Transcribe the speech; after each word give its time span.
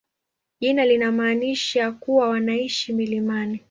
Jina 0.59 0.85
linamaanisha 0.85 1.91
kuwa 1.91 2.29
wanaishi 2.29 2.93
milimani. 2.93 3.59